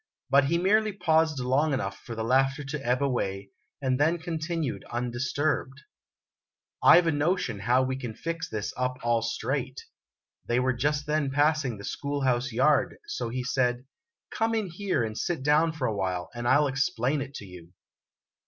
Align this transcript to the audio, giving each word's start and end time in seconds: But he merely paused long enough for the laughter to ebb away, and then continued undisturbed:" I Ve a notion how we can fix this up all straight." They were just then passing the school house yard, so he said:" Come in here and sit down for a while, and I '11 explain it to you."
But 0.31 0.45
he 0.45 0.57
merely 0.57 0.93
paused 0.93 1.39
long 1.39 1.73
enough 1.75 1.95
for 1.99 2.15
the 2.15 2.23
laughter 2.23 2.63
to 2.63 2.83
ebb 2.83 3.03
away, 3.03 3.51
and 3.83 3.99
then 3.99 4.17
continued 4.17 4.83
undisturbed:" 4.85 5.79
I 6.91 6.99
Ve 7.01 7.09
a 7.09 7.11
notion 7.11 7.59
how 7.59 7.83
we 7.83 7.95
can 7.95 8.15
fix 8.15 8.49
this 8.49 8.73
up 8.75 8.97
all 9.03 9.21
straight." 9.21 9.85
They 10.47 10.59
were 10.59 10.73
just 10.73 11.05
then 11.05 11.29
passing 11.29 11.77
the 11.77 11.83
school 11.83 12.21
house 12.21 12.51
yard, 12.51 12.97
so 13.05 13.29
he 13.29 13.43
said:" 13.43 13.85
Come 14.35 14.55
in 14.55 14.71
here 14.71 15.03
and 15.03 15.15
sit 15.15 15.43
down 15.43 15.71
for 15.71 15.85
a 15.85 15.95
while, 15.95 16.31
and 16.33 16.47
I 16.47 16.55
'11 16.55 16.73
explain 16.73 17.21
it 17.21 17.35
to 17.35 17.45
you." 17.45 17.71